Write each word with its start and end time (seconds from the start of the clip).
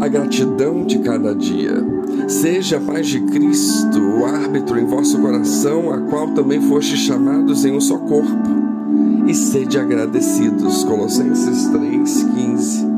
a 0.00 0.08
gratidão 0.08 0.84
de 0.84 0.98
cada 1.00 1.34
dia. 1.34 1.84
Seja 2.26 2.78
a 2.78 2.80
paz 2.80 3.06
de 3.06 3.20
Cristo 3.20 4.00
o 4.00 4.24
árbitro 4.24 4.78
em 4.78 4.86
vosso 4.86 5.18
coração, 5.18 5.92
a 5.92 6.00
qual 6.02 6.28
também 6.28 6.60
foste 6.62 6.96
chamados 6.96 7.64
em 7.64 7.72
um 7.72 7.80
só 7.80 7.98
corpo. 7.98 8.48
E 9.26 9.34
sede 9.34 9.78
agradecidos. 9.78 10.84
Colossenses 10.84 11.68
3,15. 11.68 12.88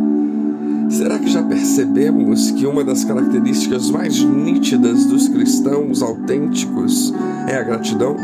Será 0.91 1.19
que 1.19 1.29
já 1.29 1.43
percebemos 1.43 2.51
que 2.53 2.67
uma 2.67 2.85
das 2.85 3.03
características 3.05 3.91
mais 3.91 4.23
nítidas 4.23 5.07
dos 5.07 5.27
cristãos 5.29 6.03
autênticos 6.03 7.13
é 7.49 7.57
a 7.57 7.63
gratidão? 7.63 8.15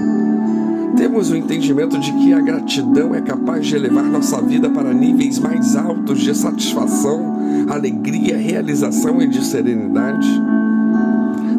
Temos 0.99 1.31
o 1.31 1.37
entendimento 1.37 1.97
de 1.97 2.13
que 2.13 2.33
a 2.33 2.41
gratidão 2.41 3.15
é 3.15 3.21
capaz 3.21 3.65
de 3.65 3.77
elevar 3.77 4.03
nossa 4.03 4.43
vida 4.43 4.69
para 4.69 4.93
níveis 4.93 5.39
mais 5.39 5.77
altos 5.77 6.19
de 6.19 6.35
satisfação, 6.35 7.37
alegria, 7.69 8.37
realização 8.37 9.23
e 9.23 9.29
de 9.29 9.45
serenidade? 9.45 10.27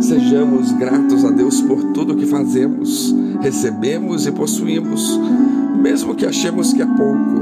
Sejamos 0.02 0.74
gratos 0.74 1.24
a 1.24 1.32
Deus 1.32 1.62
por 1.62 1.82
tudo 1.94 2.18
que 2.18 2.26
fazemos, 2.26 3.16
recebemos 3.40 4.28
e 4.28 4.32
possuímos, 4.34 5.18
mesmo 5.82 6.16
que 6.16 6.26
achemos 6.26 6.74
que 6.74 6.82
é 6.82 6.86
pouco. 6.86 7.42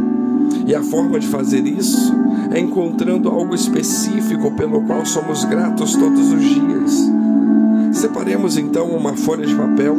E 0.67 0.75
a 0.75 0.83
forma 0.83 1.19
de 1.19 1.27
fazer 1.27 1.65
isso 1.65 2.13
é 2.51 2.59
encontrando 2.59 3.27
algo 3.27 3.55
específico 3.55 4.51
pelo 4.51 4.81
qual 4.83 5.03
somos 5.03 5.43
gratos 5.45 5.95
todos 5.95 6.31
os 6.31 6.43
dias. 6.43 7.11
Separemos 7.91 8.55
então 8.55 8.87
uma 8.89 9.15
folha 9.15 9.47
de 9.47 9.55
papel, 9.55 9.97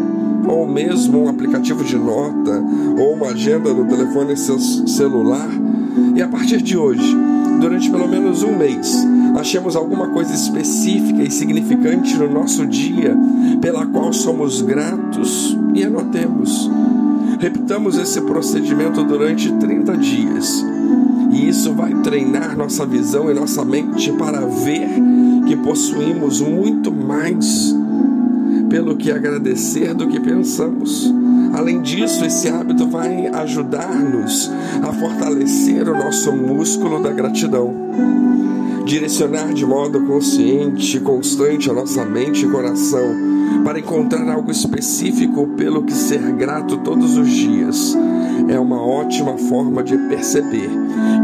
ou 0.48 0.66
mesmo 0.66 1.24
um 1.24 1.28
aplicativo 1.28 1.84
de 1.84 1.96
nota, 1.96 2.62
ou 2.98 3.14
uma 3.14 3.28
agenda 3.28 3.72
no 3.72 3.86
telefone 3.86 4.36
celular, 4.36 5.48
e 6.14 6.22
a 6.22 6.28
partir 6.28 6.62
de 6.62 6.76
hoje, 6.76 7.16
durante 7.60 7.90
pelo 7.90 8.08
menos 8.08 8.42
um 8.42 8.56
mês, 8.56 8.96
achemos 9.36 9.76
alguma 9.76 10.08
coisa 10.08 10.34
específica 10.34 11.22
e 11.22 11.30
significante 11.30 12.16
no 12.16 12.30
nosso 12.30 12.66
dia 12.66 13.16
pela 13.60 13.86
qual 13.86 14.12
somos 14.12 14.62
gratos 14.62 15.56
e 15.74 15.84
anotemos. 15.84 16.70
Repitamos 17.38 17.96
esse 17.96 18.20
procedimento 18.22 19.04
durante 19.04 19.52
30 19.52 19.96
dias. 19.96 20.64
E 21.30 21.48
isso 21.48 21.72
vai 21.72 21.94
treinar 22.02 22.56
nossa 22.56 22.86
visão 22.86 23.30
e 23.30 23.34
nossa 23.34 23.64
mente 23.64 24.10
para 24.12 24.40
ver 24.40 24.88
que 25.46 25.56
possuímos 25.56 26.40
muito 26.40 26.90
mais 26.90 27.77
pelo 28.68 28.96
que 28.96 29.10
agradecer 29.10 29.94
do 29.94 30.08
que 30.08 30.20
pensamos. 30.20 31.12
Além 31.54 31.80
disso, 31.80 32.24
esse 32.24 32.48
hábito 32.48 32.88
vai 32.88 33.26
ajudar-nos 33.26 34.50
a 34.82 34.92
fortalecer 34.92 35.88
o 35.88 35.94
nosso 35.94 36.32
músculo 36.32 37.02
da 37.02 37.10
gratidão. 37.10 37.74
Direcionar 38.88 39.52
de 39.52 39.66
modo 39.66 40.00
consciente 40.06 40.96
e 40.96 41.00
constante 41.00 41.68
a 41.68 41.74
nossa 41.74 42.06
mente 42.06 42.46
e 42.46 42.48
coração 42.48 43.04
para 43.62 43.78
encontrar 43.78 44.26
algo 44.30 44.50
específico 44.50 45.46
pelo 45.58 45.82
que 45.82 45.92
ser 45.92 46.22
grato 46.32 46.78
todos 46.78 47.18
os 47.18 47.28
dias. 47.28 47.94
É 48.48 48.58
uma 48.58 48.80
ótima 48.80 49.36
forma 49.36 49.82
de 49.82 49.94
perceber 50.08 50.70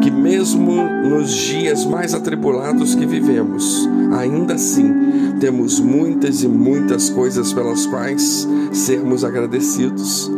que, 0.02 0.10
mesmo 0.10 0.74
nos 1.08 1.32
dias 1.32 1.86
mais 1.86 2.12
atribulados 2.12 2.94
que 2.94 3.06
vivemos, 3.06 3.88
ainda 4.12 4.56
assim 4.56 4.92
temos 5.40 5.80
muitas 5.80 6.42
e 6.42 6.48
muitas 6.48 7.08
coisas 7.08 7.50
pelas 7.54 7.86
quais 7.86 8.46
sermos 8.72 9.24
agradecidos. 9.24 10.30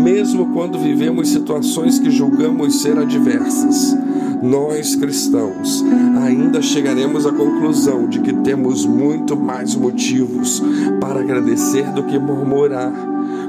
Mesmo 0.00 0.46
quando 0.52 0.80
vivemos 0.80 1.28
situações 1.28 2.00
que 2.00 2.10
julgamos 2.10 2.82
ser 2.82 2.98
adversas, 2.98 3.96
nós 4.42 4.96
cristãos 4.96 5.84
ainda 6.20 6.60
chegaremos 6.60 7.24
à 7.24 7.32
conclusão 7.32 8.08
de 8.08 8.18
que 8.18 8.32
temos 8.32 8.84
muito 8.84 9.36
mais 9.36 9.76
motivos 9.76 10.60
para 11.00 11.20
agradecer 11.20 11.84
do 11.92 12.02
que 12.02 12.18
murmurar, 12.18 12.92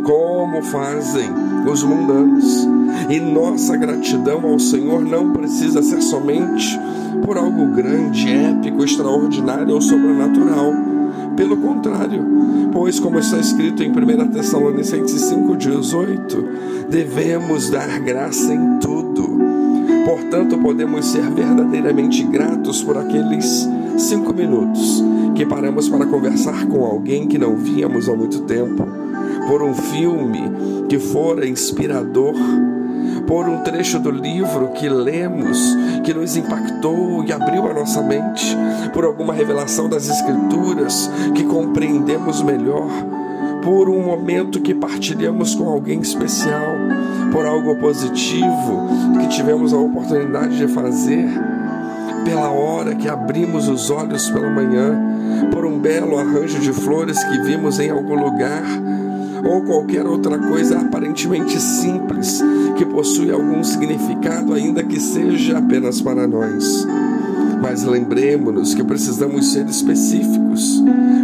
como 0.04 0.62
fazem 0.62 1.30
os 1.70 1.82
mundanos. 1.82 2.68
E 3.10 3.20
nossa 3.20 3.76
gratidão 3.76 4.46
ao 4.46 4.60
Senhor 4.60 5.02
não 5.02 5.34
precisa 5.34 5.82
ser 5.82 6.02
somente 6.02 6.80
por 7.26 7.38
algo 7.38 7.74
grande, 7.74 8.30
épico, 8.30 8.84
extraordinário 8.84 9.74
ou 9.74 9.82
sobrenatural. 9.82 10.72
Pelo 11.36 11.58
contrário, 11.58 12.24
pois, 12.72 13.00
como 13.00 13.18
está 13.18 13.40
escrito 13.40 13.82
em 13.82 13.90
1 13.90 14.28
Tessalonicenses 14.28 15.24
5,18, 15.34 16.88
devemos 16.88 17.72
dar 17.72 18.00
graça 18.00 18.54
em 18.54 18.78
tudo 18.78 19.73
Portanto, 20.06 20.58
podemos 20.58 21.06
ser 21.06 21.30
verdadeiramente 21.30 22.24
gratos 22.24 22.84
por 22.84 22.98
aqueles 22.98 23.68
cinco 23.98 24.34
minutos 24.34 25.04
que 25.36 25.46
paramos 25.46 25.88
para 25.90 26.06
conversar 26.06 26.68
com 26.68 26.86
alguém 26.86 27.28
que 27.28 27.38
não 27.38 27.56
víamos 27.56 28.10
há 28.10 28.16
muito 28.16 28.42
tempo, 28.42 28.86
por 29.48 29.64
um 29.64 29.74
filme 29.74 30.42
que 30.90 31.00
fora 31.00 31.48
inspirador, 31.48 32.36
por 33.26 33.48
um 33.48 33.64
trecho 33.64 34.00
do 34.00 34.12
livro 34.12 34.70
que 34.74 34.90
lemos 34.90 35.58
que 36.04 36.14
nos 36.14 36.36
impactou 36.36 37.24
e 37.24 37.32
abriu 37.32 37.66
a 37.68 37.74
nossa 37.74 38.02
mente, 38.02 38.58
por 38.94 39.06
alguma 39.06 39.34
revelação 39.34 39.88
das 39.88 40.10
Escrituras 40.10 41.10
que 41.34 41.44
compreendemos 41.44 42.42
melhor 42.42 42.90
por 43.64 43.88
um 43.88 44.04
momento 44.04 44.60
que 44.60 44.76
partilhamos 44.76 45.56
com 45.56 45.70
alguém 45.70 46.02
especial, 46.02 46.76
por 47.34 47.48
algo 47.48 47.76
positivo 47.78 48.88
que 49.20 49.28
tivemos 49.28 49.74
a 49.74 49.78
oportunidade 49.78 50.56
de 50.56 50.68
fazer, 50.68 51.28
pela 52.24 52.52
hora 52.52 52.94
que 52.94 53.10
abrimos 53.10 53.68
os 53.68 53.90
olhos 53.90 54.30
pela 54.30 54.50
manhã, 54.50 54.96
por 55.52 55.66
um 55.66 55.80
belo 55.80 56.18
arranjo 56.18 56.60
de 56.60 56.72
flores 56.72 57.22
que 57.24 57.40
vimos 57.40 57.80
em 57.80 57.90
algum 57.90 58.14
lugar, 58.14 58.64
ou 59.44 59.64
qualquer 59.64 60.06
outra 60.06 60.38
coisa 60.38 60.80
aparentemente 60.80 61.60
simples 61.60 62.42
que 62.78 62.86
possui 62.86 63.32
algum 63.32 63.64
significado, 63.64 64.54
ainda 64.54 64.84
que 64.84 65.00
seja 65.00 65.58
apenas 65.58 66.02
para 66.02 66.28
nós. 66.28 66.88
Mas 67.62 67.84
lembremos-nos 67.84 68.76
que 68.76 68.84
precisamos 68.84 69.52
ser 69.52 69.68
específicos. 69.68 70.84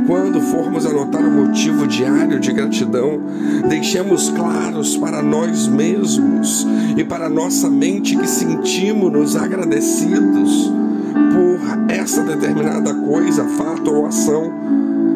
Quando 0.10 0.42
formos 0.42 0.88
anotar 0.88 1.22
o 1.22 1.30
motivo 1.30 1.86
diário 1.86 2.40
de 2.40 2.52
gratidão, 2.52 3.22
deixemos 3.70 4.28
claros 4.32 4.98
para 4.98 5.22
nós 5.22 5.68
mesmos 5.68 6.66
e 6.98 7.04
para 7.04 7.30
nossa 7.30 7.70
mente 7.70 8.18
que 8.18 8.28
sentimos-nos 8.28 9.36
agradecidos 9.36 10.74
por 11.14 11.94
essa 11.94 12.24
determinada 12.24 12.92
coisa, 12.92 13.46
fato 13.50 13.92
ou 13.92 14.08
ação, 14.08 14.52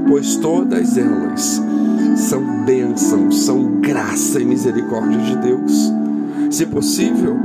pois 0.08 0.36
todas 0.36 0.96
elas 0.96 1.60
são 2.16 2.64
bênçãos, 2.64 3.46
são 3.46 3.82
graça 3.82 4.40
e 4.40 4.46
misericórdia 4.46 5.18
de 5.22 5.38
Deus. 5.38 5.92
Se 6.52 6.68
possível, 6.68 7.36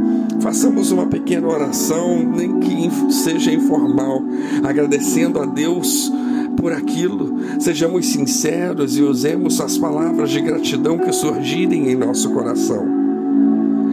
façamos 0.41 0.91
uma 0.91 1.07
pequena 1.07 1.49
oração, 1.49 2.23
nem 2.23 2.61
que 2.61 2.91
seja 3.11 3.51
informal, 3.51 4.23
agradecendo 4.63 5.41
a 5.41 5.47
Deus 5.47 6.13
por 6.59 6.73
aquilo. 6.73 7.39
Sejamos 7.61 8.07
sinceros 8.07 8.97
e 8.97 9.03
usemos 9.03 9.61
as 9.61 9.79
palavras 9.79 10.31
de 10.31 10.41
gratidão 10.41 10.99
que 10.99 11.13
surgirem 11.13 11.91
em 11.91 11.97
nosso 11.97 12.31
coração. 12.31 12.87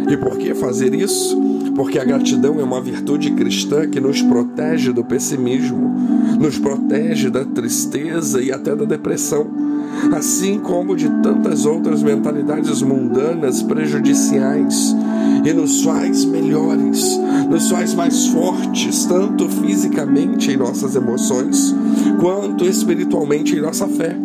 E 0.10 0.18
por 0.18 0.38
que 0.38 0.54
fazer 0.54 0.94
isso? 0.94 1.40
Porque 1.76 2.00
a 2.00 2.04
gratidão 2.04 2.60
é 2.60 2.64
uma 2.64 2.82
virtude 2.82 3.32
cristã 3.32 3.88
que 3.88 4.00
nos 4.00 4.22
protege 4.22 4.92
do 4.92 5.04
pessimismo, 5.04 5.94
nos 6.40 6.58
protege 6.58 7.30
da 7.30 7.44
tristeza 7.44 8.42
e 8.42 8.52
até 8.52 8.76
da 8.76 8.86
depressão 8.86 9.66
assim 10.14 10.60
como 10.60 10.96
de 10.96 11.10
tantas 11.22 11.66
outras 11.66 12.04
mentalidades 12.04 12.82
mundanas 12.82 13.62
prejudiciais, 13.62 14.96
e 15.44 15.54
nos 15.54 15.84
faz 15.84 16.26
melhores, 16.26 17.20
nos 17.50 17.70
faz 17.70 17.94
mais 17.94 18.28
fortes, 18.28 19.06
tanto 19.06 19.50
fisicamente 19.50 20.52
em 20.52 20.58
nossas 20.58 20.96
emoções, 20.96 21.74
quanto 22.20 22.66
espiritualmente 22.66 23.56
em 23.56 23.62
nossa 23.62 23.88
fé. 23.88 24.16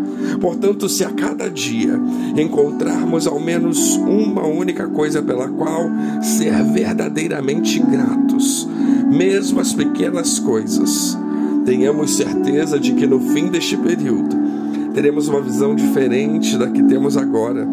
Portanto, 0.41 0.89
se 0.89 1.05
a 1.05 1.11
cada 1.11 1.51
dia 1.51 1.99
encontrarmos 2.37 3.27
ao 3.27 3.41
menos 3.41 3.97
uma 3.97 4.47
única 4.47 4.87
coisa 4.89 5.23
pela 5.23 5.49
qual 5.49 5.91
ser 6.23 6.63
verdadeiramente 6.65 7.79
gratos, 7.81 8.69
mesmo 9.11 9.61
as 9.61 9.73
pequenas 9.73 10.39
coisas, 10.39 11.19
tenhamos 11.65 12.17
certeza 12.17 12.79
de 12.79 12.93
que 12.93 13.07
no 13.07 13.21
fim 13.21 13.49
deste 13.49 13.77
período 13.77 14.50
teremos 14.95 15.29
uma 15.29 15.41
visão 15.41 15.75
diferente 15.75 16.57
da 16.57 16.69
que 16.69 16.83
temos 16.83 17.17
agora, 17.17 17.67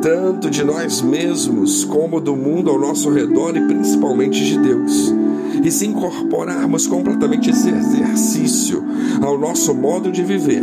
tanto 0.00 0.50
de 0.50 0.64
nós 0.64 1.00
mesmos 1.00 1.84
como 1.84 2.20
do 2.20 2.36
mundo 2.36 2.70
ao 2.70 2.78
nosso 2.78 3.10
redor 3.10 3.56
e 3.56 3.66
principalmente 3.66 4.44
de 4.44 4.58
Deus. 4.58 5.14
E 5.62 5.70
se 5.70 5.86
incorporarmos 5.86 6.86
completamente 6.86 7.50
esse 7.50 7.68
exercício 7.68 8.84
ao 9.20 9.38
nosso 9.38 9.74
modo 9.74 10.12
de 10.12 10.22
viver, 10.22 10.62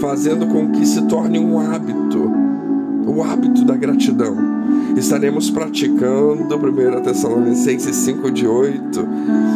fazendo 0.00 0.46
com 0.46 0.70
que 0.70 0.84
se 0.86 1.02
torne 1.02 1.38
um 1.38 1.58
hábito, 1.58 2.30
o 3.06 3.22
hábito 3.22 3.64
da 3.64 3.76
gratidão, 3.76 4.36
estaremos 4.96 5.50
praticando 5.50 6.54
1 6.56 7.02
Tessalonicenses 7.02 7.96
5 7.96 8.30
de 8.30 8.46
8, 8.46 8.72
que 8.82 9.53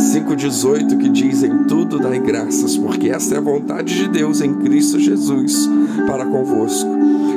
5,18 0.00 0.98
que 0.98 1.08
diz: 1.10 1.42
Em 1.42 1.64
tudo 1.64 1.98
dai 1.98 2.18
graças, 2.18 2.76
porque 2.76 3.10
esta 3.10 3.34
é 3.34 3.38
a 3.38 3.42
vontade 3.42 3.94
de 3.94 4.08
Deus 4.08 4.40
em 4.40 4.54
Cristo 4.54 4.98
Jesus 4.98 5.68
para 6.06 6.24
convosco. 6.24 6.88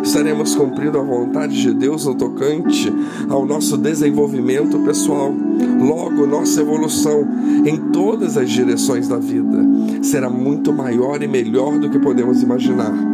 Estaremos 0.02 0.56
cumprindo 0.56 0.98
a 0.98 1.04
vontade 1.04 1.62
de 1.62 1.74
Deus 1.74 2.06
no 2.06 2.16
tocante 2.16 2.92
ao 3.30 3.46
nosso 3.46 3.78
desenvolvimento 3.78 4.80
pessoal, 4.80 5.34
logo 5.80 6.26
nossa 6.26 6.62
evolução 6.62 7.26
em 7.66 7.92
todas 7.92 8.38
as 8.38 8.50
direções 8.50 9.08
da 9.08 9.18
vida 9.18 9.64
será 10.02 10.30
muito 10.30 10.74
maior 10.74 11.22
e 11.22 11.28
melhor 11.28 11.80
do 11.80 11.90
que 11.90 12.00
podemos 12.00 12.42
imaginar. 12.42 13.13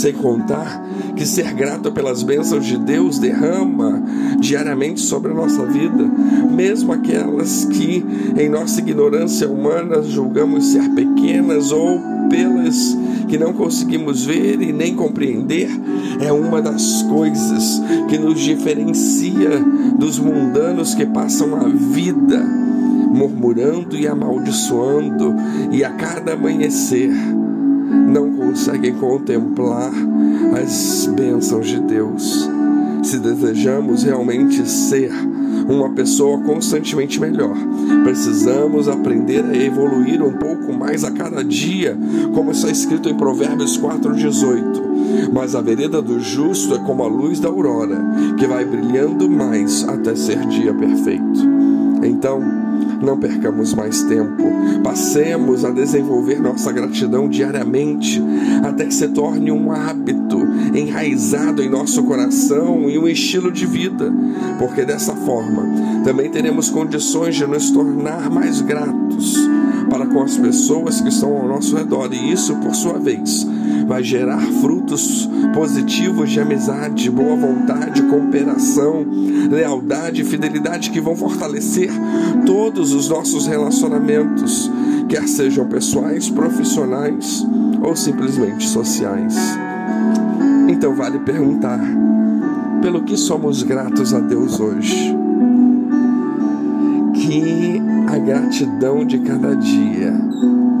Sem 0.00 0.14
contar 0.14 0.82
que 1.14 1.26
ser 1.26 1.52
grato 1.52 1.92
pelas 1.92 2.22
bênçãos 2.22 2.64
de 2.64 2.78
Deus 2.78 3.18
derrama 3.18 4.02
diariamente 4.38 4.98
sobre 4.98 5.30
a 5.30 5.34
nossa 5.34 5.66
vida, 5.66 6.10
mesmo 6.50 6.90
aquelas 6.90 7.66
que, 7.66 8.02
em 8.34 8.48
nossa 8.48 8.80
ignorância 8.80 9.46
humana, 9.46 10.00
julgamos 10.00 10.68
ser 10.68 10.88
pequenas 10.94 11.70
ou 11.70 12.00
pelas 12.30 12.96
que 13.28 13.36
não 13.36 13.52
conseguimos 13.52 14.24
ver 14.24 14.62
e 14.62 14.72
nem 14.72 14.96
compreender, 14.96 15.68
é 16.18 16.32
uma 16.32 16.62
das 16.62 17.02
coisas 17.02 17.82
que 18.08 18.16
nos 18.16 18.40
diferencia 18.40 19.50
dos 19.98 20.18
mundanos 20.18 20.94
que 20.94 21.04
passam 21.04 21.54
a 21.56 21.68
vida 21.68 22.42
murmurando 23.12 23.98
e 23.98 24.08
amaldiçoando, 24.08 25.34
e 25.70 25.84
a 25.84 25.90
cada 25.90 26.32
amanhecer 26.32 27.10
não 27.90 28.32
conseguem 28.32 28.94
contemplar 28.94 29.92
as 30.62 31.06
bênçãos 31.06 31.66
de 31.66 31.80
Deus. 31.80 32.48
Se 33.02 33.18
desejamos 33.18 34.04
realmente 34.04 34.68
ser 34.68 35.10
uma 35.68 35.90
pessoa 35.90 36.38
constantemente 36.40 37.20
melhor, 37.20 37.56
precisamos 38.04 38.88
aprender 38.88 39.44
a 39.44 39.56
evoluir 39.56 40.22
um 40.22 40.32
pouco 40.32 40.72
mais 40.72 41.04
a 41.04 41.10
cada 41.10 41.42
dia, 41.42 41.96
como 42.34 42.50
está 42.50 42.70
escrito 42.70 43.08
em 43.08 43.16
Provérbios 43.16 43.78
4,18. 43.78 45.30
Mas 45.32 45.54
a 45.54 45.60
vereda 45.60 46.00
do 46.02 46.20
justo 46.20 46.74
é 46.74 46.78
como 46.80 47.02
a 47.02 47.08
luz 47.08 47.40
da 47.40 47.48
aurora, 47.48 47.98
que 48.38 48.46
vai 48.46 48.64
brilhando 48.64 49.30
mais 49.30 49.86
até 49.88 50.14
ser 50.14 50.46
dia 50.46 50.74
perfeito. 50.74 51.69
Então, 52.02 52.40
não 53.02 53.18
percamos 53.18 53.74
mais 53.74 54.02
tempo. 54.02 54.42
Passemos 54.82 55.64
a 55.64 55.70
desenvolver 55.70 56.40
nossa 56.40 56.72
gratidão 56.72 57.28
diariamente, 57.28 58.22
até 58.62 58.84
que 58.84 58.94
se 58.94 59.08
torne 59.08 59.50
um 59.50 59.72
hábito 59.72 60.38
enraizado 60.74 61.62
em 61.62 61.68
nosso 61.68 62.02
coração 62.04 62.88
e 62.88 62.98
um 62.98 63.08
estilo 63.08 63.50
de 63.50 63.66
vida, 63.66 64.12
porque 64.58 64.84
dessa 64.84 65.14
forma 65.14 65.62
também 66.04 66.30
teremos 66.30 66.70
condições 66.70 67.36
de 67.36 67.46
nos 67.46 67.70
tornar 67.70 68.30
mais 68.30 68.60
gratos 68.60 69.36
para 69.90 70.06
com 70.06 70.22
as 70.22 70.36
pessoas 70.36 71.00
que 71.00 71.08
estão 71.08 71.36
ao 71.36 71.48
nosso 71.48 71.76
redor, 71.76 72.08
e 72.14 72.32
isso, 72.32 72.54
por 72.56 72.74
sua 72.74 72.98
vez, 72.98 73.46
vai 73.86 74.04
gerar 74.04 74.40
frutos 74.60 75.28
positivos 75.52 76.30
de 76.30 76.40
amizade, 76.40 77.10
boa 77.10 77.36
vontade, 77.36 78.02
cooperação, 78.04 79.04
lealdade 79.50 80.22
e 80.22 80.24
fidelidade 80.24 80.90
que 80.90 81.00
vão 81.00 81.16
fortalecer 81.16 81.90
todos 82.46 82.92
os 82.92 83.08
nossos 83.08 83.46
relacionamentos, 83.46 84.70
quer 85.08 85.26
sejam 85.26 85.66
pessoais, 85.66 86.30
profissionais 86.30 87.44
ou 87.82 87.96
simplesmente 87.96 88.68
sociais. 88.68 89.34
Então 90.68 90.94
vale 90.94 91.18
perguntar: 91.18 91.80
pelo 92.80 93.02
que 93.02 93.16
somos 93.16 93.64
gratos 93.64 94.14
a 94.14 94.20
Deus 94.20 94.60
hoje? 94.60 95.19
Gratidão 98.30 99.04
de 99.04 99.18
cada 99.18 99.56
dia 99.56 100.12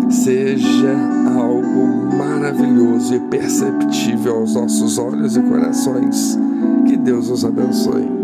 seja 0.08 0.94
algo 1.36 2.16
maravilhoso 2.16 3.16
e 3.16 3.20
perceptível 3.22 4.36
aos 4.36 4.54
nossos 4.54 4.98
olhos 4.98 5.36
e 5.36 5.42
corações. 5.42 6.38
Que 6.86 6.96
Deus 6.96 7.28
nos 7.28 7.44
abençoe. 7.44 8.19